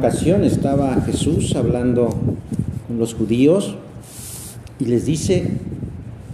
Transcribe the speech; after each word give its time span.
ocasión 0.00 0.44
estaba 0.44 0.98
Jesús 1.02 1.54
hablando 1.54 2.08
con 2.88 2.98
los 2.98 3.12
judíos 3.12 3.76
y 4.78 4.86
les 4.86 5.04
dice 5.04 5.44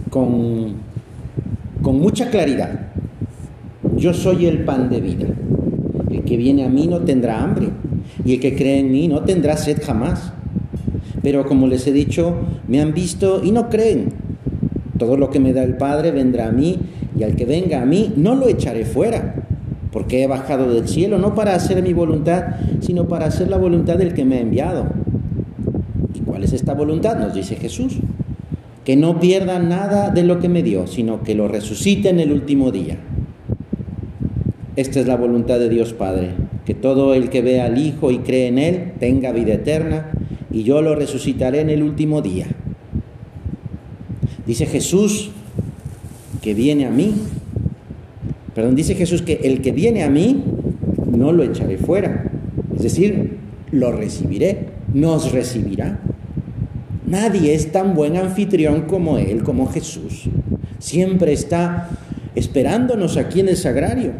con, 0.09 0.75
con 1.81 1.99
mucha 1.99 2.29
claridad, 2.29 2.93
yo 3.97 4.13
soy 4.13 4.45
el 4.45 4.63
pan 4.63 4.89
de 4.89 5.01
vida. 5.01 5.27
El 6.09 6.23
que 6.23 6.37
viene 6.37 6.63
a 6.63 6.69
mí 6.69 6.87
no 6.87 7.01
tendrá 7.01 7.43
hambre 7.43 7.67
y 8.23 8.35
el 8.35 8.39
que 8.39 8.55
cree 8.55 8.79
en 8.79 8.89
mí 8.89 9.09
no 9.09 9.23
tendrá 9.23 9.57
sed 9.57 9.81
jamás. 9.83 10.31
Pero 11.21 11.45
como 11.45 11.67
les 11.67 11.85
he 11.87 11.91
dicho, 11.91 12.35
me 12.69 12.79
han 12.79 12.93
visto 12.93 13.43
y 13.43 13.51
no 13.51 13.67
creen. 13.67 14.13
Todo 14.97 15.17
lo 15.17 15.29
que 15.29 15.41
me 15.41 15.51
da 15.51 15.65
el 15.65 15.75
Padre 15.75 16.11
vendrá 16.11 16.47
a 16.47 16.53
mí 16.53 16.79
y 17.19 17.23
al 17.23 17.35
que 17.35 17.43
venga 17.43 17.81
a 17.81 17.85
mí 17.85 18.13
no 18.15 18.33
lo 18.33 18.47
echaré 18.47 18.85
fuera, 18.85 19.35
porque 19.91 20.23
he 20.23 20.27
bajado 20.27 20.73
del 20.73 20.87
cielo 20.87 21.17
no 21.17 21.35
para 21.35 21.55
hacer 21.55 21.81
mi 21.81 21.93
voluntad, 21.93 22.55
sino 22.81 23.07
para 23.07 23.25
hacer 23.25 23.49
la 23.49 23.57
voluntad 23.57 23.97
del 23.97 24.13
que 24.13 24.25
me 24.25 24.37
ha 24.37 24.41
enviado. 24.41 24.85
¿Y 26.13 26.19
cuál 26.21 26.43
es 26.43 26.53
esta 26.53 26.73
voluntad? 26.73 27.17
Nos 27.17 27.33
dice 27.33 27.55
Jesús. 27.55 27.97
Que 28.83 28.95
no 28.95 29.19
pierda 29.19 29.59
nada 29.59 30.11
de 30.11 30.23
lo 30.23 30.39
que 30.39 30.47
me 30.47 30.63
dio, 30.63 30.87
sino 30.87 31.21
que 31.23 31.35
lo 31.35 31.47
resucite 31.47 32.09
en 32.09 32.19
el 32.19 32.31
último 32.31 32.71
día. 32.71 32.97
Esta 34.77 34.99
es 34.99 35.07
la 35.07 35.17
voluntad 35.17 35.59
de 35.59 35.69
Dios 35.69 35.93
Padre, 35.93 36.29
que 36.65 36.73
todo 36.73 37.13
el 37.13 37.29
que 37.29 37.41
vea 37.41 37.65
al 37.65 37.77
Hijo 37.79 38.11
y 38.11 38.19
cree 38.19 38.47
en 38.47 38.59
Él 38.59 38.93
tenga 38.99 39.31
vida 39.31 39.55
eterna, 39.55 40.11
y 40.51 40.63
yo 40.63 40.81
lo 40.81 40.95
resucitaré 40.95 41.61
en 41.61 41.69
el 41.69 41.83
último 41.83 42.21
día. 42.21 42.47
Dice 44.45 44.65
Jesús 44.65 45.31
que 46.41 46.53
viene 46.53 46.85
a 46.85 46.91
mí, 46.91 47.13
perdón, 48.57 48.73
dice 48.73 48.95
Jesús 48.95 49.21
que 49.21 49.41
el 49.43 49.61
que 49.61 49.71
viene 49.71 50.01
a 50.01 50.09
mí 50.09 50.43
no 51.15 51.31
lo 51.31 51.43
echaré 51.43 51.77
fuera, 51.77 52.31
es 52.75 52.81
decir, 52.81 53.37
lo 53.69 53.91
recibiré, 53.91 54.69
nos 54.95 55.31
recibirá. 55.31 55.99
Nadie 57.05 57.53
es 57.53 57.71
tan 57.71 57.93
buen 57.93 58.17
anfitrión 58.17 58.87
como 58.87 59.19
Él, 59.19 59.43
como 59.43 59.67
Jesús. 59.67 60.23
Siempre 60.79 61.33
está 61.33 61.91
esperándonos 62.33 63.17
aquí 63.17 63.41
en 63.41 63.49
el 63.49 63.57
sagrario. 63.57 64.13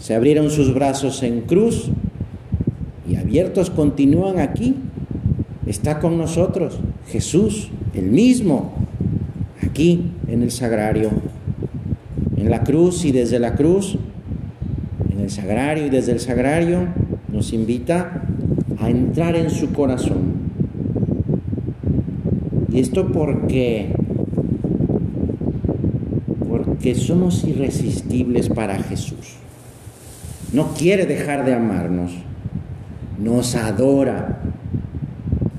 Se 0.00 0.16
abrieron 0.16 0.50
sus 0.50 0.74
brazos 0.74 1.22
en 1.22 1.42
cruz 1.42 1.92
y 3.08 3.14
abiertos 3.14 3.70
continúan 3.70 4.40
aquí. 4.40 4.74
Está 5.68 6.00
con 6.00 6.18
nosotros 6.18 6.80
Jesús, 7.06 7.70
el 7.94 8.06
mismo, 8.06 8.72
aquí 9.62 10.10
en 10.26 10.42
el 10.42 10.50
sagrario, 10.50 11.10
la 12.48 12.64
cruz 12.64 13.04
y 13.04 13.12
desde 13.12 13.38
la 13.38 13.54
cruz, 13.54 13.98
en 15.10 15.20
el 15.20 15.30
sagrario 15.30 15.86
y 15.86 15.90
desde 15.90 16.12
el 16.12 16.20
sagrario, 16.20 16.86
nos 17.32 17.52
invita 17.52 18.22
a 18.78 18.90
entrar 18.90 19.36
en 19.36 19.50
su 19.50 19.72
corazón. 19.72 20.46
Y 22.72 22.80
esto 22.80 23.10
porque 23.12 23.94
porque 26.48 26.94
somos 26.94 27.44
irresistibles 27.44 28.48
para 28.48 28.78
Jesús 28.78 29.36
no 30.56 30.72
quiere 30.74 31.06
dejar 31.06 31.44
de 31.44 31.54
amarnos, 31.54 32.12
nos 33.18 33.54
adora. 33.56 34.40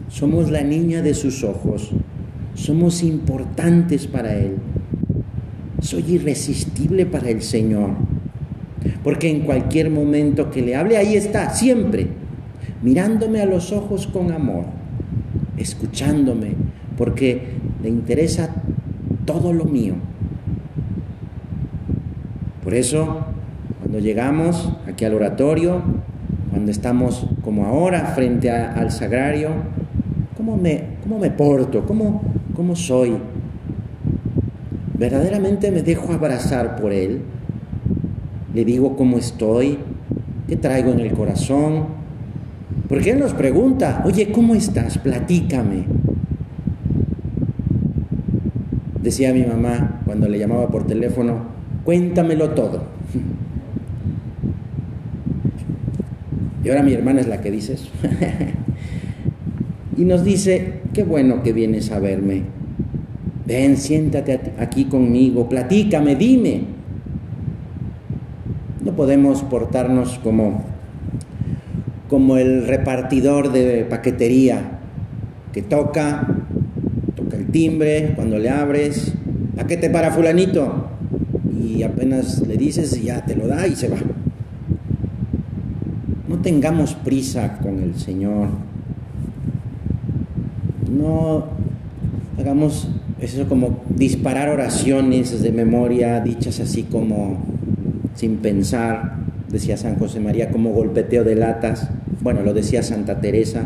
Somos 0.09 0.49
la 0.49 0.63
niña 0.63 1.01
de 1.01 1.13
sus 1.13 1.43
ojos, 1.43 1.91
somos 2.55 3.03
importantes 3.03 4.07
para 4.07 4.35
Él. 4.35 4.55
Soy 5.87 6.03
irresistible 6.15 7.05
para 7.05 7.29
el 7.29 7.41
Señor, 7.41 7.91
porque 9.05 9.29
en 9.29 9.43
cualquier 9.43 9.89
momento 9.89 10.51
que 10.51 10.61
le 10.61 10.75
hable, 10.75 10.97
ahí 10.97 11.15
está, 11.15 11.51
siempre, 11.51 12.07
mirándome 12.81 13.39
a 13.39 13.45
los 13.45 13.71
ojos 13.71 14.05
con 14.05 14.33
amor, 14.33 14.65
escuchándome, 15.55 16.55
porque 16.97 17.53
le 17.81 17.87
interesa 17.87 18.53
todo 19.23 19.53
lo 19.53 19.63
mío. 19.63 19.93
Por 22.65 22.73
eso 22.73 23.25
cuando 23.79 23.99
llegamos 23.99 24.69
aquí 24.89 25.05
al 25.05 25.13
oratorio, 25.13 25.83
cuando 26.49 26.69
estamos 26.69 27.27
como 27.41 27.65
ahora 27.65 28.07
frente 28.07 28.51
al 28.51 28.91
sagrario, 28.91 29.51
¿cómo 30.35 30.57
me, 30.57 30.83
cómo 31.01 31.17
me 31.17 31.31
porto? 31.31 31.85
¿Cómo, 31.85 32.23
¿Cómo 32.53 32.75
soy? 32.75 33.13
¿Verdaderamente 34.97 35.71
me 35.71 35.83
dejo 35.83 36.13
abrazar 36.13 36.75
por 36.77 36.91
Él? 36.91 37.21
¿Le 38.53 38.65
digo 38.65 38.95
cómo 38.95 39.17
estoy? 39.17 39.77
¿Qué 40.47 40.55
traigo 40.55 40.91
en 40.91 40.99
el 40.99 41.11
corazón? 41.11 41.85
Porque 42.89 43.11
Él 43.11 43.19
nos 43.19 43.33
pregunta, 43.33 44.01
oye, 44.05 44.31
¿cómo 44.31 44.55
estás? 44.55 44.97
Platícame. 44.97 45.83
Decía 49.01 49.33
mi 49.33 49.43
mamá 49.43 50.01
cuando 50.05 50.27
le 50.27 50.39
llamaba 50.39 50.69
por 50.69 50.87
teléfono, 50.87 51.41
cuéntamelo 51.83 52.51
todo. 52.51 52.83
Y 56.63 56.69
ahora 56.69 56.83
mi 56.83 56.91
hermana 56.91 57.21
es 57.21 57.27
la 57.29 57.39
que 57.39 57.49
dice 57.49 57.75
eso. 57.75 57.89
y 59.97 60.03
nos 60.03 60.25
dice, 60.25 60.81
qué 60.91 61.03
bueno 61.03 61.41
que 61.41 61.53
vienes 61.53 61.93
a 61.93 61.99
verme. 61.99 62.56
Ven, 63.47 63.77
siéntate 63.77 64.53
aquí 64.59 64.85
conmigo, 64.85 65.49
platícame, 65.49 66.15
dime. 66.15 66.65
No 68.83 68.91
podemos 68.93 69.41
portarnos 69.43 70.19
como, 70.19 70.65
como 72.09 72.37
el 72.37 72.67
repartidor 72.67 73.51
de 73.51 73.85
paquetería 73.85 74.79
que 75.53 75.61
toca, 75.61 76.27
toca 77.15 77.37
el 77.37 77.47
timbre, 77.47 78.11
cuando 78.15 78.37
le 78.37 78.49
abres, 78.49 79.13
paquete 79.55 79.89
para 79.89 80.11
fulanito, 80.11 80.89
y 81.57 81.83
apenas 81.83 82.45
le 82.45 82.57
dices 82.57 82.95
y 82.97 83.05
ya 83.05 83.25
te 83.25 83.35
lo 83.35 83.47
da 83.47 83.65
y 83.65 83.75
se 83.75 83.87
va 83.87 83.97
tengamos 86.47 86.93
prisa 86.93 87.57
con 87.61 87.79
el 87.79 87.95
Señor. 87.95 88.47
No 90.89 91.43
hagamos 92.39 92.87
eso 93.19 93.47
como 93.47 93.81
disparar 93.89 94.49
oraciones 94.49 95.41
de 95.41 95.51
memoria, 95.51 96.21
dichas 96.21 96.59
así 96.59 96.83
como 96.83 97.43
sin 98.15 98.37
pensar, 98.37 99.17
decía 99.49 99.77
San 99.77 99.97
José 99.97 100.19
María, 100.19 100.49
como 100.51 100.71
golpeteo 100.71 101.23
de 101.23 101.35
latas. 101.35 101.89
Bueno, 102.21 102.41
lo 102.43 102.53
decía 102.53 102.83
Santa 102.83 103.19
Teresa. 103.19 103.65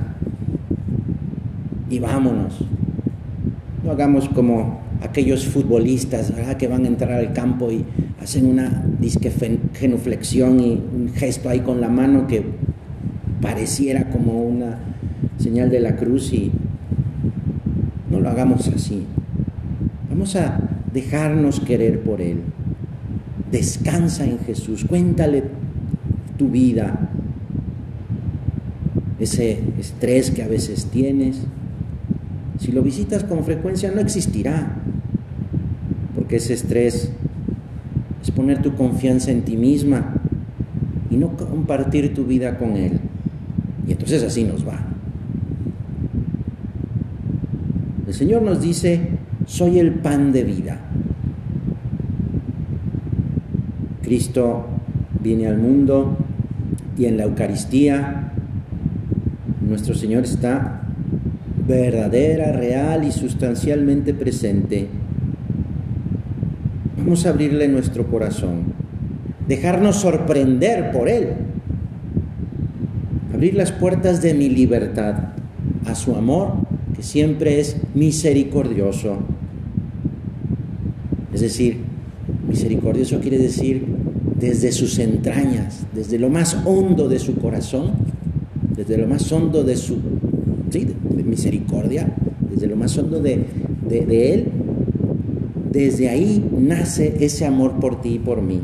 Y 1.89 2.00
vámonos. 2.00 2.59
No 3.84 3.91
hagamos 3.91 4.29
como 4.29 4.79
aquellos 5.01 5.45
futbolistas 5.47 6.31
que 6.57 6.68
van 6.68 6.85
a 6.85 6.88
entrar 6.88 7.13
al 7.13 7.33
campo 7.33 7.72
y 7.72 7.83
hacen 8.22 8.45
una 8.45 8.85
disque 9.00 9.31
genuflexión 9.73 10.59
y 10.59 10.81
un 10.95 11.12
gesto 11.13 11.50
ahí 11.50 11.62
con 11.62 11.81
la 11.81 11.89
mano 11.89 12.28
que 12.28 12.44
pareciera 13.41 14.09
como 14.09 14.44
una 14.44 14.78
señal 15.39 15.69
de 15.69 15.79
la 15.79 15.95
cruz 15.95 16.31
y 16.31 16.51
no 18.09 18.19
lo 18.19 18.29
hagamos 18.29 18.68
así. 18.68 19.06
Vamos 20.12 20.36
a 20.36 20.60
dejarnos 20.94 21.62
querer 21.62 22.02
por 22.02 22.20
Él. 22.20 22.42
Descansa 23.50 24.26
en 24.26 24.40
Jesús, 24.40 24.84
cuéntale 24.84 25.44
tu 26.38 26.50
vida, 26.50 27.10
ese 29.20 29.60
estrés 29.80 30.30
que 30.32 30.44
a 30.44 30.50
veces 30.50 30.88
tienes. 30.88 31.44
Si 32.60 32.74
lo 32.74 32.84
visitas 32.84 33.24
con 33.24 33.46
frecuencia 33.46 33.90
no 33.90 34.02
existirá, 34.02 34.80
porque 36.14 36.36
ese 36.36 36.56
estrés 36.56 37.10
es 38.22 38.32
poner 38.32 38.62
tu 38.62 38.76
confianza 38.76 39.31
en 39.31 39.44
ti 39.44 39.56
misma 39.56 40.16
y 41.10 41.16
no 41.16 41.38
compartir 41.38 42.14
tu 42.14 42.25
vida 42.25 42.57
con 42.57 42.75
Él. 42.75 43.00
Y 43.88 43.94
entonces 43.94 44.24
así 44.24 44.44
nos 44.44 44.68
va. 44.68 44.88
El 48.07 48.14
Señor 48.14 48.42
nos 48.42 48.62
dice, 48.62 49.20
soy 49.51 49.80
el 49.80 49.95
pan 49.95 50.31
de 50.31 50.45
vida. 50.45 50.80
Cristo 54.01 54.65
viene 55.21 55.45
al 55.48 55.57
mundo 55.57 56.15
y 56.98 57.03
en 57.06 57.18
la 57.18 57.24
Eucaristía 57.24 58.31
nuestro 59.68 59.94
Señor 59.94 60.24
está 60.24 60.83
verdadera, 61.68 62.53
real 62.53 63.03
y 63.03 63.12
sustancialmente 63.12 64.13
presente. 64.13 64.88
Vamos 66.97 67.25
a 67.25 67.31
abrirle 67.31 67.68
nuestro 67.68 68.07
corazón, 68.07 68.74
dejarnos 69.50 69.97
sorprender 69.97 70.92
por 70.92 71.09
Él 71.09 71.27
abrir 73.33 73.56
las 73.56 73.74
puertas 73.74 74.21
de 74.21 74.33
mi 74.33 74.47
libertad 74.47 75.15
a 75.86 75.95
su 75.95 76.15
amor, 76.15 76.54
que 76.95 77.04
siempre 77.04 77.59
es 77.59 77.75
misericordioso. 77.95 79.18
Es 81.42 81.58
decir, 81.58 81.78
misericordioso 82.48 83.20
quiere 83.20 83.40
decir 83.40 83.84
desde 84.40 84.72
sus 84.72 85.00
entrañas, 85.00 85.88
desde 85.92 86.20
lo 86.20 86.30
más 86.30 86.56
hondo 86.66 87.10
de 87.10 87.18
su 87.18 87.34
corazón, 87.34 87.94
desde 88.78 88.96
lo 88.96 89.08
más 89.08 89.32
hondo 89.32 89.64
de 89.64 89.76
su 89.76 89.98
misericordia, 91.26 92.16
desde 92.48 92.68
lo 92.68 92.76
más 92.76 92.96
hondo 92.96 93.20
de, 93.20 93.44
de 93.90 94.34
Él, 94.36 94.46
desde 95.72 96.10
ahí 96.10 96.48
nace 96.60 97.16
ese 97.22 97.48
amor 97.48 97.80
por 97.80 98.02
ti 98.02 98.10
y 98.10 98.20
por 98.20 98.44
mí. 98.44 98.62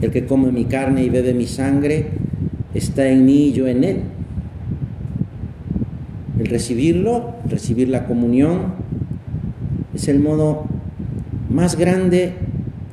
El 0.00 0.10
que 0.10 0.24
come 0.24 0.50
mi 0.50 0.64
carne 0.64 1.04
y 1.04 1.10
bebe 1.10 1.34
mi 1.34 1.46
sangre 1.46 2.06
está 2.72 3.06
en 3.06 3.26
mí 3.26 3.48
y 3.48 3.52
yo 3.52 3.66
en 3.68 3.84
él. 3.84 3.96
Recibirlo, 6.52 7.36
recibir 7.48 7.88
la 7.88 8.04
comunión, 8.04 8.74
es 9.94 10.06
el 10.06 10.20
modo 10.20 10.66
más 11.48 11.78
grande 11.78 12.34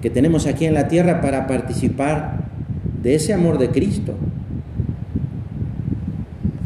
que 0.01 0.09
tenemos 0.09 0.47
aquí 0.47 0.63
en 0.63 0.73
la 0.73 0.87
tierra 0.87 1.19
para 1.19 1.45
participar 1.45 2.45
de 3.03 3.15
ese 3.15 3.33
amor 3.33 3.57
de 3.57 3.69
Cristo. 3.69 4.13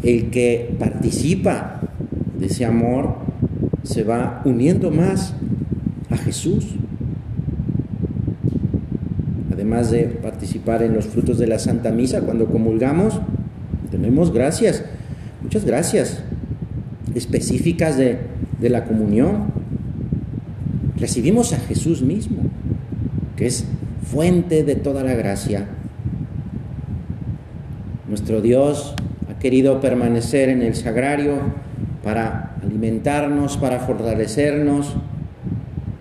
El 0.03 0.29
que 0.29 0.75
participa 0.77 1.81
de 2.37 2.45
ese 2.45 2.63
amor 2.63 3.15
se 3.81 4.03
va 4.03 4.43
uniendo 4.45 4.91
más 4.91 5.33
a 6.11 6.17
Jesús. 6.17 6.75
Además 9.51 9.89
de 9.89 10.03
participar 10.03 10.83
en 10.83 10.93
los 10.93 11.07
frutos 11.07 11.39
de 11.39 11.47
la 11.47 11.57
Santa 11.57 11.91
Misa 11.91 12.21
cuando 12.21 12.45
comulgamos, 12.45 13.19
tenemos 13.89 14.31
gracias, 14.31 14.85
muchas 15.41 15.65
gracias 15.65 16.23
específicas 17.15 17.97
de, 17.97 18.19
de 18.59 18.69
la 18.69 18.85
comunión. 18.85 19.51
Recibimos 20.97 21.53
a 21.53 21.59
Jesús 21.59 22.01
mismo, 22.01 22.43
que 23.35 23.47
es 23.47 23.65
fuente 24.03 24.63
de 24.63 24.75
toda 24.75 25.03
la 25.03 25.13
gracia. 25.13 25.67
Nuestro 28.07 28.41
Dios 28.41 28.95
ha 29.29 29.39
querido 29.39 29.81
permanecer 29.81 30.49
en 30.49 30.61
el 30.61 30.75
sagrario 30.75 31.39
para 32.03 32.55
alimentarnos, 32.61 33.57
para 33.57 33.79
fortalecernos, 33.79 34.95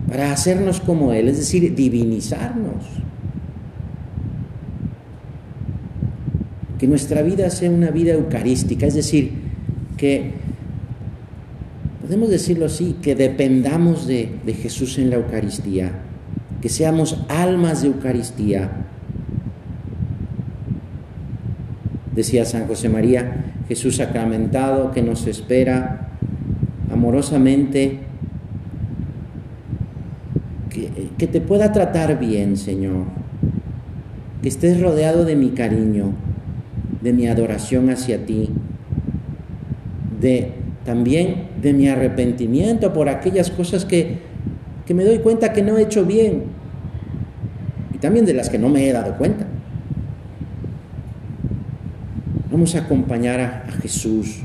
para 0.08 0.32
hacernos 0.32 0.80
como 0.80 1.12
Él, 1.12 1.28
es 1.28 1.38
decir, 1.38 1.74
divinizarnos. 1.74 2.84
Que 6.78 6.86
nuestra 6.86 7.22
vida 7.22 7.48
sea 7.50 7.70
una 7.70 7.90
vida 7.90 8.12
eucarística, 8.12 8.86
es 8.86 8.94
decir, 8.94 9.32
que, 9.96 10.32
podemos 12.12 12.28
decirlo 12.28 12.66
así, 12.66 12.98
que 13.00 13.14
dependamos 13.14 14.06
de, 14.06 14.28
de 14.44 14.52
Jesús 14.52 14.98
en 14.98 15.08
la 15.08 15.16
Eucaristía, 15.16 15.92
que 16.60 16.68
seamos 16.68 17.24
almas 17.30 17.80
de 17.80 17.88
Eucaristía. 17.88 18.70
Decía 22.14 22.44
San 22.44 22.66
José 22.66 22.90
María, 22.90 23.54
Jesús 23.66 23.96
sacramentado 23.96 24.90
que 24.90 25.00
nos 25.00 25.26
espera 25.26 26.10
amorosamente, 26.92 28.00
que, 31.16 31.26
te 31.26 31.40
pueda 31.40 31.72
tratar 31.72 32.18
bien, 32.18 32.58
Señor, 32.58 33.06
que 34.42 34.50
estés 34.50 34.78
rodeado 34.82 35.24
de 35.24 35.34
mi 35.34 35.52
cariño, 35.52 36.12
de 37.00 37.14
mi 37.14 37.26
adoración 37.26 37.88
hacia 37.88 38.26
ti, 38.26 38.50
de 40.20 40.60
también 40.84 41.48
de 41.60 41.72
mi 41.72 41.88
arrepentimiento 41.88 42.92
por 42.92 43.08
aquellas 43.08 43.50
cosas 43.50 43.84
que, 43.84 44.18
que 44.86 44.94
me 44.94 45.04
doy 45.04 45.18
cuenta 45.18 45.52
que 45.52 45.62
no 45.62 45.78
he 45.78 45.82
hecho 45.82 46.04
bien 46.04 46.44
y 47.94 47.98
también 47.98 48.26
de 48.26 48.34
las 48.34 48.48
que 48.50 48.58
no 48.58 48.68
me 48.68 48.88
he 48.88 48.92
dado 48.92 49.16
cuenta. 49.16 49.46
Vamos 52.50 52.74
a 52.74 52.80
acompañar 52.80 53.40
a, 53.40 53.72
Jesús 53.80 54.40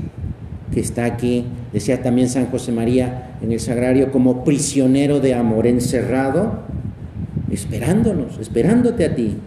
que 0.74 0.80
está 0.80 1.06
aquí, 1.06 1.46
decía 1.74 2.02
también 2.02 2.30
San 2.30 2.48
José 2.48 2.72
María 2.72 3.32
en 3.42 3.52
el 3.52 3.60
sagrario, 3.60 4.12
como 4.12 4.44
prisionero 4.44 5.20
de 5.20 5.34
amor, 5.34 5.68
encerrado, 5.68 6.64
esperándonos, 7.52 8.40
esperándote 8.40 9.06
a 9.06 9.16
ti. 9.16 9.38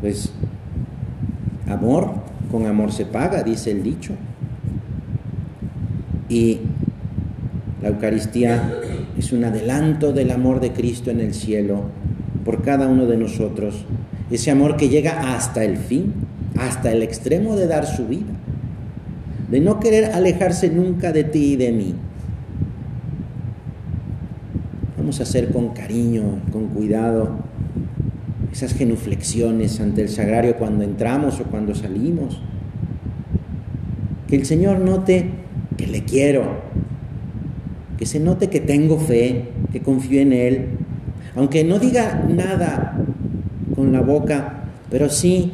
Pues 0.00 0.32
amor 1.68 2.17
con 2.50 2.66
amor 2.66 2.92
se 2.92 3.06
paga, 3.06 3.42
dice 3.42 3.70
el 3.70 3.82
dicho. 3.82 4.12
Y 6.28 6.60
la 7.82 7.88
Eucaristía 7.88 8.72
es 9.16 9.32
un 9.32 9.44
adelanto 9.44 10.12
del 10.12 10.30
amor 10.30 10.60
de 10.60 10.72
Cristo 10.72 11.10
en 11.10 11.20
el 11.20 11.34
cielo 11.34 11.84
por 12.44 12.62
cada 12.62 12.88
uno 12.88 13.06
de 13.06 13.16
nosotros 13.16 13.84
ese 14.30 14.50
amor 14.50 14.76
que 14.76 14.88
llega 14.88 15.34
hasta 15.34 15.64
el 15.64 15.76
fin, 15.76 16.12
hasta 16.58 16.92
el 16.92 17.02
extremo 17.02 17.56
de 17.56 17.66
dar 17.66 17.86
su 17.86 18.06
vida, 18.06 18.32
de 19.50 19.60
no 19.60 19.80
querer 19.80 20.12
alejarse 20.12 20.68
nunca 20.68 21.12
de 21.12 21.24
ti 21.24 21.52
y 21.52 21.56
de 21.56 21.72
mí. 21.72 21.94
Vamos 24.98 25.20
a 25.20 25.22
hacer 25.22 25.50
con 25.50 25.70
cariño, 25.70 26.40
con 26.52 26.66
cuidado, 26.68 27.36
esas 28.58 28.74
genuflexiones 28.74 29.78
ante 29.78 30.02
el 30.02 30.08
sagrario 30.08 30.56
cuando 30.56 30.82
entramos 30.82 31.38
o 31.38 31.44
cuando 31.44 31.76
salimos. 31.76 32.42
Que 34.26 34.34
el 34.34 34.46
Señor 34.46 34.80
note 34.80 35.30
que 35.76 35.86
le 35.86 36.02
quiero, 36.02 36.60
que 37.96 38.04
se 38.04 38.18
note 38.18 38.50
que 38.50 38.58
tengo 38.58 38.98
fe, 38.98 39.50
que 39.70 39.80
confío 39.80 40.20
en 40.20 40.32
Él, 40.32 40.66
aunque 41.36 41.62
no 41.62 41.78
diga 41.78 42.26
nada 42.28 42.98
con 43.76 43.92
la 43.92 44.00
boca, 44.00 44.64
pero 44.90 45.08
sí 45.08 45.52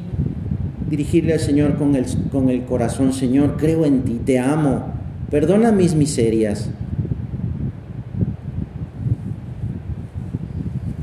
dirigirle 0.89 1.35
al 1.35 1.41
Señor 1.41 1.77
con 1.77 1.97
el, 1.97 2.06
con 2.33 2.49
el 2.49 2.65
corazón, 2.65 3.12
Señor, 3.12 3.59
creo 3.59 3.85
en 3.85 4.01
ti, 4.01 4.19
te 4.25 4.39
amo, 4.39 4.95
perdona 5.31 5.73
mis 5.73 5.95
miserias. 5.95 6.71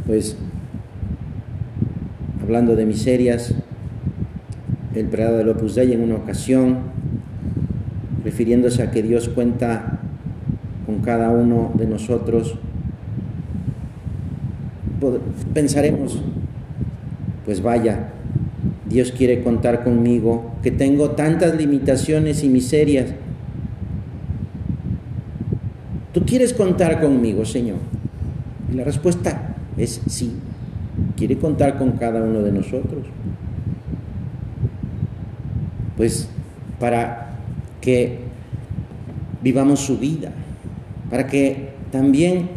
Pues, 0.07 0.35
hablando 2.51 2.75
de 2.75 2.85
miserias, 2.85 3.53
el 4.93 5.05
prelado 5.05 5.37
del 5.37 5.47
Opus 5.47 5.75
Dei 5.75 5.93
en 5.93 6.01
una 6.01 6.15
ocasión, 6.15 6.79
refiriéndose 8.25 8.83
a 8.83 8.91
que 8.91 9.01
Dios 9.01 9.29
cuenta 9.29 9.99
con 10.85 10.99
cada 10.99 11.29
uno 11.29 11.71
de 11.75 11.87
nosotros, 11.87 12.55
pensaremos 15.53 16.21
pues 17.45 17.63
vaya, 17.63 18.09
Dios 18.85 19.13
quiere 19.13 19.43
contar 19.43 19.85
conmigo, 19.85 20.51
que 20.61 20.71
tengo 20.71 21.11
tantas 21.11 21.55
limitaciones 21.55 22.43
y 22.43 22.49
miserias. 22.49 23.13
¿Tú 26.13 26.25
quieres 26.25 26.53
contar 26.53 26.99
conmigo, 26.99 27.45
Señor? 27.45 27.77
Y 28.69 28.75
la 28.75 28.83
respuesta 28.83 29.55
es 29.77 30.01
sí. 30.09 30.33
Quiere 31.21 31.37
contar 31.37 31.77
con 31.77 31.91
cada 31.91 32.23
uno 32.23 32.41
de 32.41 32.51
nosotros. 32.51 33.05
Pues 35.95 36.27
para 36.79 37.35
que 37.79 38.21
vivamos 39.43 39.81
su 39.81 39.99
vida, 39.99 40.31
para 41.11 41.27
que 41.27 41.73
también 41.91 42.49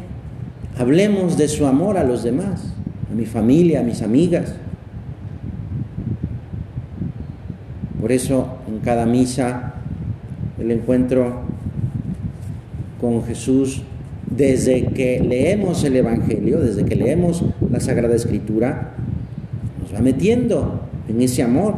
hablemos 0.78 1.37
de 1.37 1.49
su 1.49 1.66
amor 1.66 1.99
a 1.99 2.04
los 2.04 2.23
demás, 2.23 2.73
a 3.12 3.14
mi 3.14 3.26
familia, 3.26 3.80
a 3.80 3.83
mis 3.83 4.00
amigas, 4.00 4.54
Por 8.00 8.12
eso 8.12 8.59
en 8.66 8.78
cada 8.78 9.04
misa 9.04 9.75
el 10.59 10.71
encuentro 10.71 11.42
con 12.99 13.25
Jesús, 13.25 13.83
desde 14.30 14.87
que 14.87 15.21
leemos 15.21 15.85
el 15.85 15.97
Evangelio, 15.97 16.61
desde 16.61 16.87
que 16.87 16.97
leemos 16.97 17.44
la 17.75 17.81
Sagrada 17.81 18.14
Escritura, 18.14 18.95
nos 19.83 19.95
va 19.95 20.00
metiendo 20.00 20.81
en 21.09 21.21
ese 21.21 21.43
amor. 21.43 21.75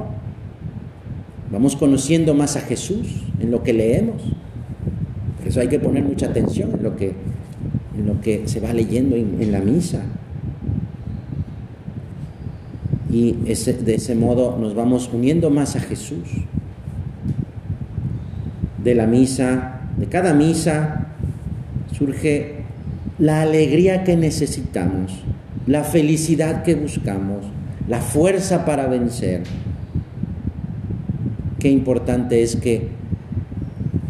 Vamos 1.50 1.74
conociendo 1.74 2.34
más 2.34 2.56
a 2.56 2.60
Jesús 2.60 3.24
en 3.40 3.50
lo 3.50 3.64
que 3.64 3.72
leemos. 3.72 4.22
Por 5.38 5.48
eso 5.48 5.60
hay 5.60 5.68
que 5.68 5.80
poner 5.80 6.04
mucha 6.04 6.26
atención 6.26 6.70
en 6.74 6.82
lo 6.84 6.96
que, 6.96 7.12
en 7.98 8.06
lo 8.06 8.20
que 8.20 8.46
se 8.46 8.60
va 8.60 8.72
leyendo 8.72 9.16
en 9.16 9.50
la 9.50 9.60
misa 9.60 10.02
y 13.16 13.32
de 13.32 13.94
ese 13.94 14.14
modo 14.14 14.58
nos 14.58 14.74
vamos 14.74 15.08
uniendo 15.12 15.48
más 15.48 15.74
a 15.76 15.80
Jesús. 15.80 16.28
De 18.84 18.94
la 18.94 19.06
misa, 19.06 19.80
de 19.96 20.06
cada 20.06 20.34
misa, 20.34 21.08
surge 21.96 22.56
la 23.18 23.40
alegría 23.40 24.04
que 24.04 24.16
necesitamos, 24.16 25.12
la 25.66 25.84
felicidad 25.84 26.62
que 26.62 26.74
buscamos, 26.74 27.44
la 27.88 28.00
fuerza 28.00 28.64
para 28.64 28.86
vencer. 28.86 29.42
Qué 31.58 31.70
importante 31.70 32.42
es 32.42 32.56
que, 32.56 32.88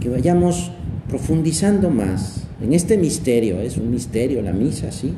que 0.01 0.09
vayamos 0.09 0.71
profundizando 1.09 1.91
más 1.91 2.47
en 2.61 2.73
este 2.73 2.99
misterio. 2.99 3.61
Es 3.61 3.77
un 3.77 3.91
misterio 3.91 4.43
la 4.43 4.53
misa, 4.53 4.93
sí, 4.93 5.15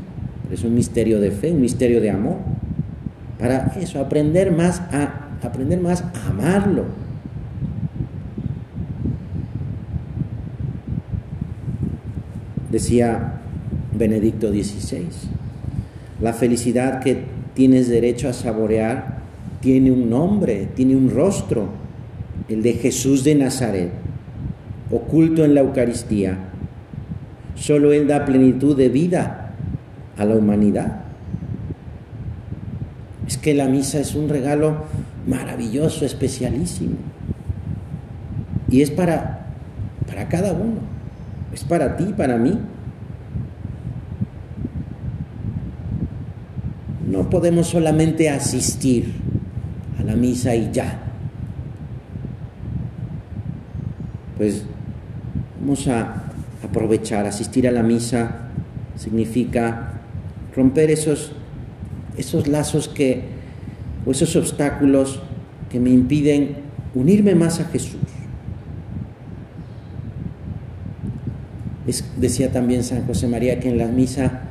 es 0.53 0.63
un 0.63 0.75
misterio 0.75 1.21
de 1.21 1.31
fe, 1.31 1.53
un 1.53 1.61
misterio 1.61 2.01
de 2.01 2.11
amor 2.11 2.37
para 3.39 3.73
eso, 3.81 4.01
aprender 4.01 4.51
más 4.51 4.81
a 4.93 5.29
aprender 5.43 5.81
más 5.81 6.03
a 6.03 6.29
amarlo. 6.31 6.87
Decía 12.71 13.41
Benedicto 13.97 14.51
XVI, 14.51 15.07
la 16.21 16.33
felicidad 16.33 17.01
que 17.01 17.25
tienes 17.55 17.89
derecho 17.89 18.29
a 18.29 18.33
saborear 18.33 19.19
tiene 19.61 19.91
un 19.91 20.11
nombre, 20.11 20.69
tiene 20.75 20.97
un 20.97 21.11
rostro, 21.11 21.69
el 22.49 22.63
de 22.63 22.75
Jesús 22.75 23.25
de 23.25 23.35
Nazaret, 23.35 23.91
oculto 24.91 25.45
en 25.45 25.55
la 25.55 25.61
Eucaristía. 25.61 26.39
Solo 27.55 27.93
Él 27.93 28.07
da 28.07 28.25
plenitud 28.25 28.77
de 28.77 28.89
vida 28.89 29.55
a 30.17 30.25
la 30.25 30.37
humanidad. 30.37 31.03
Es 33.27 33.37
que 33.37 33.55
la 33.55 33.67
misa 33.67 33.99
es 33.99 34.15
un 34.15 34.29
regalo 34.29 34.85
maravilloso, 35.27 36.05
especialísimo. 36.05 36.97
Y 38.71 38.83
es 38.83 38.91
para, 38.91 39.47
para 40.07 40.29
cada 40.29 40.53
uno. 40.53 40.81
Es 41.53 41.65
para 41.65 41.97
ti, 41.97 42.15
para 42.17 42.37
mí. 42.37 42.59
Podemos 47.31 47.69
solamente 47.69 48.31
asistir 48.31 49.13
a 49.99 50.03
la 50.03 50.15
misa 50.15 50.55
y 50.55 50.71
ya. 50.73 50.99
Pues 54.37 54.65
vamos 55.61 55.87
a 55.89 56.23
aprovechar, 56.65 57.27
asistir 57.27 57.69
a 57.69 57.73
la 57.73 57.83
misa 57.83 58.49
significa 58.97 60.01
romper 60.55 60.91
esos, 60.91 61.33
esos 62.17 62.49
lazos 62.49 62.89
que, 62.89 63.23
o 64.07 64.11
esos 64.11 64.35
obstáculos 64.37 65.21
que 65.71 65.79
me 65.79 65.91
impiden 65.91 66.57
unirme 66.95 67.35
más 67.35 67.61
a 67.61 67.65
Jesús. 67.65 67.99
decía 72.19 72.53
también 72.53 72.85
San 72.85 73.07
José 73.07 73.29
María 73.29 73.61
que 73.61 73.71
en 73.71 73.79
la 73.79 73.87
misa 73.87 74.43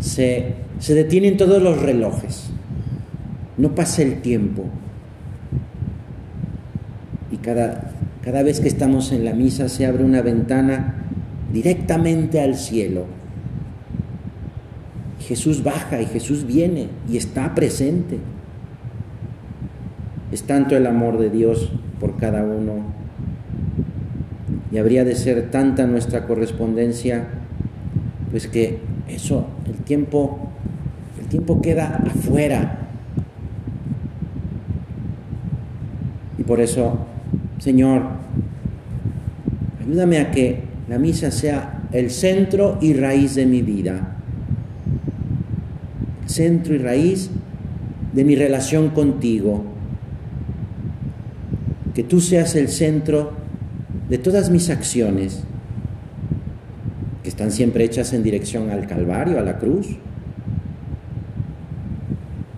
se, 0.00 0.54
se 0.78 0.94
detienen 0.94 1.36
todos 1.36 1.62
los 1.62 1.80
relojes, 1.80 2.50
no 3.56 3.74
pasa 3.74 4.02
el 4.02 4.20
tiempo. 4.20 4.64
Y 7.32 7.38
cada, 7.38 7.92
cada 8.22 8.42
vez 8.42 8.60
que 8.60 8.68
estamos 8.68 9.12
en 9.12 9.24
la 9.24 9.32
misa 9.32 9.68
se 9.68 9.86
abre 9.86 10.04
una 10.04 10.22
ventana 10.22 11.06
directamente 11.52 12.40
al 12.40 12.56
cielo. 12.56 13.06
Jesús 15.20 15.64
baja 15.64 16.00
y 16.00 16.06
Jesús 16.06 16.46
viene 16.46 16.88
y 17.08 17.16
está 17.16 17.54
presente. 17.54 18.18
Es 20.30 20.42
tanto 20.42 20.76
el 20.76 20.86
amor 20.86 21.18
de 21.18 21.30
Dios 21.30 21.72
por 21.98 22.16
cada 22.16 22.44
uno 22.44 22.96
y 24.70 24.78
habría 24.78 25.04
de 25.04 25.14
ser 25.14 25.50
tanta 25.50 25.86
nuestra 25.86 26.26
correspondencia, 26.26 27.28
pues 28.30 28.48
que 28.48 28.78
eso, 29.08 29.46
el 29.66 29.76
tiempo, 29.76 30.50
el 31.26 31.30
tiempo 31.30 31.60
queda 31.60 32.04
afuera. 32.06 32.86
Y 36.38 36.44
por 36.44 36.60
eso, 36.60 36.98
Señor, 37.58 38.02
ayúdame 39.84 40.18
a 40.18 40.30
que 40.30 40.60
la 40.88 40.98
misa 40.98 41.32
sea 41.32 41.82
el 41.90 42.12
centro 42.12 42.78
y 42.80 42.94
raíz 42.94 43.34
de 43.34 43.44
mi 43.44 43.62
vida. 43.62 44.18
Centro 46.26 46.74
y 46.74 46.78
raíz 46.78 47.28
de 48.12 48.24
mi 48.24 48.36
relación 48.36 48.90
contigo. 48.90 49.64
Que 51.92 52.04
tú 52.04 52.20
seas 52.20 52.54
el 52.54 52.68
centro 52.68 53.32
de 54.08 54.18
todas 54.18 54.50
mis 54.50 54.70
acciones, 54.70 55.42
que 57.24 57.28
están 57.28 57.50
siempre 57.50 57.82
hechas 57.82 58.12
en 58.12 58.22
dirección 58.22 58.70
al 58.70 58.86
Calvario, 58.86 59.40
a 59.40 59.42
la 59.42 59.58
cruz. 59.58 59.96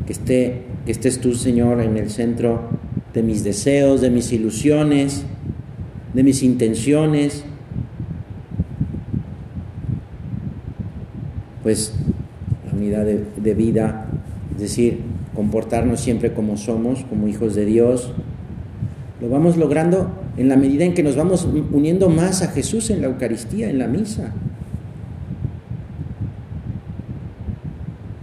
Que, 0.09 0.15
esté, 0.15 0.63
que 0.87 0.93
estés 0.93 1.21
tú, 1.21 1.35
Señor, 1.35 1.83
en 1.83 1.99
el 1.99 2.09
centro 2.09 2.71
de 3.13 3.23
mis 3.23 3.45
deseos, 3.45 4.01
de 4.01 4.09
mis 4.09 4.33
ilusiones, 4.33 5.25
de 6.15 6.23
mis 6.23 6.43
intenciones, 6.43 7.45
pues 11.63 11.93
la 12.65 12.79
unidad 12.79 13.05
de, 13.05 13.55
vida, 13.55 14.07
es 14.55 14.63
decir, 14.63 15.01
comportarnos 15.35 16.01
siempre 16.01 16.33
como 16.33 16.57
somos, 16.57 17.05
como 17.05 17.29
hijos 17.29 17.55
de 17.55 17.67
Dios, 17.67 18.15
lo 19.21 19.29
vamos 19.29 19.59
logrando 19.59 20.11
en 20.39 20.49
la 20.49 20.57
medida 20.57 20.87
en 20.87 20.95
que 20.95 21.03
nos 21.03 21.17
vamos 21.17 21.47
uniendo 21.71 22.09
más 22.09 22.41
a 22.41 22.49
Jesús 22.49 22.89
en 22.89 23.03
la 23.03 23.09
Eucaristía, 23.09 23.69
en 23.69 23.79
la 23.79 23.89
misa. 23.89 24.33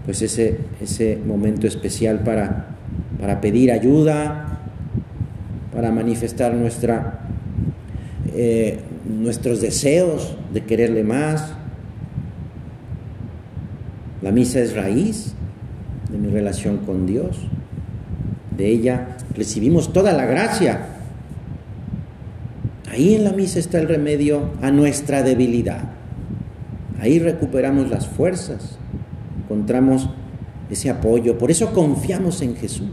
Pues 0.05 0.21
ese, 0.21 0.59
ese 0.81 1.17
momento 1.17 1.67
especial 1.67 2.19
para, 2.19 2.67
para 3.19 3.41
pedir 3.41 3.71
ayuda, 3.71 4.59
para 5.73 5.91
manifestar 5.91 6.53
nuestra, 6.53 7.21
eh, 8.33 8.79
nuestros 9.07 9.61
deseos 9.61 10.37
de 10.53 10.63
quererle 10.63 11.03
más, 11.03 11.53
la 14.21 14.31
misa 14.31 14.59
es 14.59 14.75
raíz 14.75 15.33
de 16.11 16.17
mi 16.17 16.29
relación 16.29 16.77
con 16.77 17.05
Dios. 17.05 17.37
De 18.57 18.69
ella 18.69 19.17
recibimos 19.35 19.91
toda 19.91 20.13
la 20.13 20.25
gracia. 20.25 20.87
Ahí 22.89 23.15
en 23.15 23.25
la 23.25 23.33
misa 23.33 23.59
está 23.59 23.79
el 23.79 23.87
remedio 23.87 24.51
a 24.61 24.71
nuestra 24.71 25.21
debilidad. 25.21 25.83
Ahí 27.01 27.19
recuperamos 27.19 27.89
las 27.89 28.07
fuerzas, 28.07 28.77
encontramos 29.55 30.09
ese 30.69 30.89
apoyo. 30.89 31.37
Por 31.37 31.49
eso 31.49 31.73
confiamos 31.73 32.41
en 32.41 32.55
Jesús. 32.55 32.89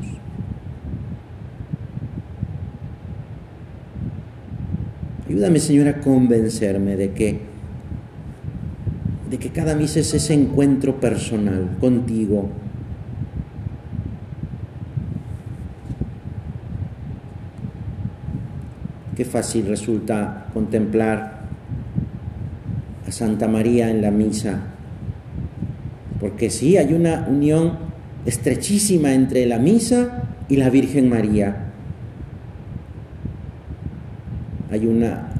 Ayúdame, 5.28 5.59
Señor, 5.59 5.88
a 5.88 6.00
convencerme 6.00 6.97
de 6.97 7.12
que 7.12 7.52
de 9.31 9.38
que 9.38 9.49
cada 9.49 9.75
misa 9.75 10.00
es 10.00 10.12
ese 10.12 10.35
encuentro 10.35 11.00
personal 11.00 11.78
contigo. 11.81 12.50
Qué 19.16 19.25
fácil 19.25 19.66
resulta 19.66 20.49
contemplar 20.52 21.45
a 23.09 23.11
Santa 23.11 23.49
María 23.49 23.88
en 23.88 24.02
la 24.02 24.11
misa, 24.11 24.73
porque 26.23 26.50
sí, 26.50 26.76
hay 26.76 26.95
una 26.95 27.26
unión 27.29 27.79
estrechísima 28.25 29.12
entre 29.12 29.45
la 29.45 29.59
misa 29.59 30.23
y 30.49 30.55
la 30.55 30.71
Virgen 30.71 31.09
María. 31.09 31.73
Hay 34.71 34.87
una, 34.87 35.33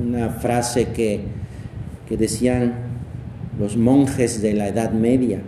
una 0.00 0.28
frase 0.28 0.92
que, 0.92 1.22
que 2.08 2.16
decían 2.16 2.74
los 3.58 3.76
monjes 3.76 4.40
de 4.40 4.54
la 4.54 4.68
Edad 4.68 4.92
Media, 4.92 5.40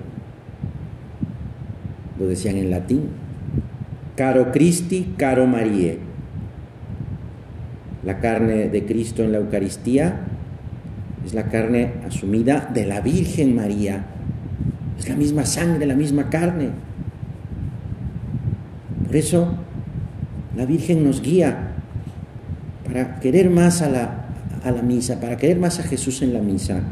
lo 2.19 2.27
decían 2.27 2.57
en 2.57 2.71
latín, 2.71 3.03
caro 4.17 4.51
Christi, 4.51 5.15
caro 5.17 5.47
Marie. 5.47 5.99
La 8.05 8.19
carne 8.19 8.69
de 8.69 8.85
Cristo 8.85 9.23
en 9.23 9.31
la 9.31 9.39
Eucaristía 9.39 10.23
es 11.25 11.35
la 11.35 11.45
carne 11.45 11.93
asumida 12.05 12.69
de 12.75 12.85
la 12.85 13.01
Virgen 13.01 13.55
María. 13.55 14.07
Es 15.03 15.09
la 15.09 15.17
misma 15.17 15.45
sangre, 15.45 15.85
la 15.85 15.97
misma 15.97 16.31
carne. 16.31 16.69
Por 19.05 19.17
eso 19.17 19.53
la 20.57 20.65
Virgen 20.65 21.03
nos 21.03 21.21
guía 21.21 21.73
para 22.87 23.19
querer 23.19 23.51
más 23.51 23.83
a 23.83 23.89
la, 23.89 24.27
a 24.63 24.71
la 24.71 24.81
misa, 24.83 25.19
para 25.19 25.37
querer 25.37 25.59
más 25.59 25.81
a 25.81 25.83
Jesús 25.83 26.23
en 26.23 26.33
la 26.33 26.39
misa 26.39 26.83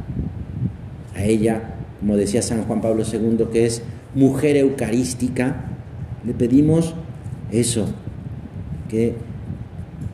a 1.14 1.22
ella, 1.22 1.74
como 2.00 2.16
decía 2.16 2.42
San 2.42 2.64
Juan 2.64 2.80
Pablo 2.80 3.04
II, 3.04 3.44
que 3.52 3.66
es 3.66 3.82
mujer 4.16 4.56
eucarística, 4.56 5.66
le 6.26 6.34
pedimos 6.34 6.96
eso, 7.52 7.88
que, 8.88 9.14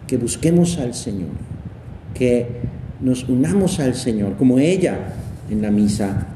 que 0.07 0.19
busquemos 0.19 0.77
al 0.79 0.93
Señor, 0.93 1.31
que 2.13 2.61
nos 3.01 3.27
unamos 3.27 3.81
al 3.81 3.95
Señor, 3.95 4.37
como 4.37 4.59
ella 4.59 5.15
en 5.49 5.63
la 5.63 5.71
misa. 5.71 6.27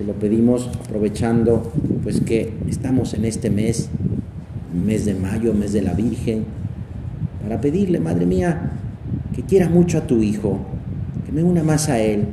Se 0.00 0.06
lo 0.06 0.14
pedimos 0.14 0.70
aprovechando 0.82 1.70
pues 2.02 2.22
que 2.22 2.54
estamos 2.70 3.12
en 3.12 3.26
este 3.26 3.50
mes, 3.50 3.90
mes 4.72 5.04
de 5.04 5.12
mayo, 5.12 5.52
mes 5.52 5.74
de 5.74 5.82
la 5.82 5.92
Virgen, 5.92 6.44
para 7.42 7.60
pedirle, 7.60 8.00
Madre 8.00 8.24
mía, 8.24 8.72
que 9.36 9.42
quiera 9.42 9.68
mucho 9.68 9.98
a 9.98 10.06
tu 10.06 10.22
Hijo, 10.22 10.58
que 11.26 11.32
me 11.32 11.42
una 11.42 11.62
más 11.62 11.90
a 11.90 12.00
Él, 12.00 12.24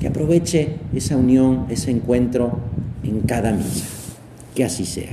que 0.00 0.06
aproveche 0.06 0.76
esa 0.94 1.18
unión, 1.18 1.66
ese 1.68 1.90
encuentro 1.90 2.58
en 3.02 3.20
cada 3.20 3.52
misa. 3.52 3.84
Que 4.54 4.64
así 4.64 4.86
sea. 4.86 5.12